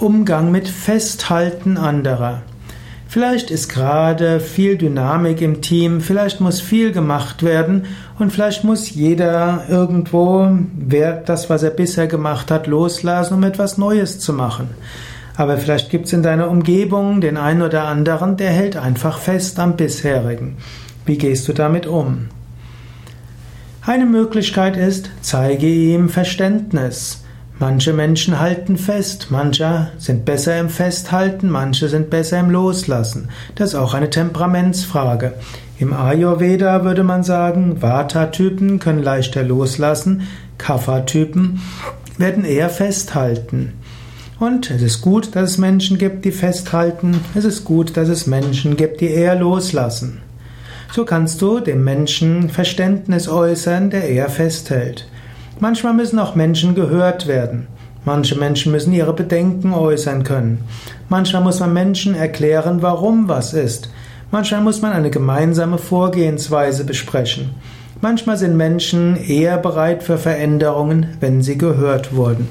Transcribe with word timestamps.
Umgang 0.00 0.50
mit 0.50 0.66
Festhalten 0.66 1.76
anderer. 1.76 2.40
Vielleicht 3.06 3.50
ist 3.50 3.68
gerade 3.68 4.40
viel 4.40 4.78
Dynamik 4.78 5.42
im 5.42 5.60
Team, 5.60 6.00
vielleicht 6.00 6.40
muss 6.40 6.62
viel 6.62 6.90
gemacht 6.90 7.42
werden 7.42 7.84
und 8.18 8.32
vielleicht 8.32 8.64
muss 8.64 8.88
jeder 8.94 9.64
irgendwo 9.68 10.48
das, 11.26 11.50
was 11.50 11.62
er 11.62 11.70
bisher 11.70 12.06
gemacht 12.06 12.50
hat, 12.50 12.66
loslassen, 12.66 13.34
um 13.34 13.42
etwas 13.42 13.76
Neues 13.76 14.18
zu 14.20 14.32
machen. 14.32 14.70
Aber 15.36 15.58
vielleicht 15.58 15.90
gibt 15.90 16.06
es 16.06 16.14
in 16.14 16.22
deiner 16.22 16.48
Umgebung 16.48 17.20
den 17.20 17.36
einen 17.36 17.60
oder 17.60 17.84
anderen, 17.84 18.38
der 18.38 18.50
hält 18.50 18.78
einfach 18.78 19.18
fest 19.18 19.58
am 19.58 19.76
bisherigen. 19.76 20.56
Wie 21.04 21.18
gehst 21.18 21.46
du 21.46 21.52
damit 21.52 21.86
um? 21.86 22.28
Eine 23.82 24.06
Möglichkeit 24.06 24.78
ist, 24.78 25.10
zeige 25.20 25.66
ihm 25.66 26.08
Verständnis. 26.08 27.22
Manche 27.60 27.92
Menschen 27.92 28.40
halten 28.40 28.78
fest, 28.78 29.26
manche 29.28 29.88
sind 29.98 30.24
besser 30.24 30.58
im 30.58 30.70
Festhalten, 30.70 31.50
manche 31.50 31.90
sind 31.90 32.08
besser 32.08 32.40
im 32.40 32.48
Loslassen. 32.48 33.28
Das 33.54 33.70
ist 33.70 33.74
auch 33.74 33.92
eine 33.92 34.08
Temperamentsfrage. 34.08 35.34
Im 35.78 35.92
Ayurveda 35.92 36.84
würde 36.84 37.02
man 37.02 37.22
sagen, 37.22 37.82
Vata-Typen 37.82 38.78
können 38.78 39.02
leichter 39.02 39.42
loslassen, 39.42 40.22
Kapha-Typen 40.56 41.60
werden 42.16 42.46
eher 42.46 42.70
festhalten. 42.70 43.74
Und 44.38 44.70
es 44.70 44.80
ist 44.80 45.02
gut, 45.02 45.36
dass 45.36 45.50
es 45.50 45.58
Menschen 45.58 45.98
gibt, 45.98 46.24
die 46.24 46.32
festhalten. 46.32 47.20
Es 47.34 47.44
ist 47.44 47.66
gut, 47.66 47.94
dass 47.98 48.08
es 48.08 48.26
Menschen 48.26 48.78
gibt, 48.78 49.02
die 49.02 49.10
eher 49.10 49.34
loslassen. 49.34 50.22
So 50.94 51.04
kannst 51.04 51.42
du 51.42 51.60
dem 51.60 51.84
Menschen 51.84 52.48
Verständnis 52.48 53.28
äußern, 53.28 53.90
der 53.90 54.08
eher 54.08 54.30
festhält. 54.30 55.06
Manchmal 55.60 55.92
müssen 55.92 56.18
auch 56.18 56.34
Menschen 56.34 56.74
gehört 56.74 57.26
werden. 57.26 57.66
Manche 58.06 58.34
Menschen 58.34 58.72
müssen 58.72 58.94
ihre 58.94 59.12
Bedenken 59.12 59.74
äußern 59.74 60.24
können. 60.24 60.64
Manchmal 61.10 61.42
muss 61.42 61.60
man 61.60 61.74
Menschen 61.74 62.14
erklären, 62.14 62.80
warum 62.80 63.28
was 63.28 63.52
ist. 63.52 63.90
Manchmal 64.30 64.62
muss 64.62 64.80
man 64.80 64.92
eine 64.92 65.10
gemeinsame 65.10 65.76
Vorgehensweise 65.76 66.84
besprechen. 66.84 67.50
Manchmal 68.00 68.38
sind 68.38 68.56
Menschen 68.56 69.16
eher 69.16 69.58
bereit 69.58 70.02
für 70.02 70.16
Veränderungen, 70.16 71.16
wenn 71.20 71.42
sie 71.42 71.58
gehört 71.58 72.14
wurden. 72.14 72.48